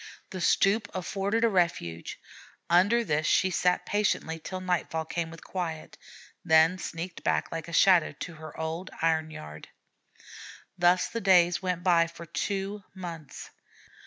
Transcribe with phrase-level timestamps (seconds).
[0.31, 2.19] The stoop afforded a refuge.
[2.71, 5.95] Under this she sat patiently till nightfall came with quiet,
[6.43, 9.67] then sneaked back like a shadow to her old iron yard.
[10.75, 13.51] Thus the days went by for two months.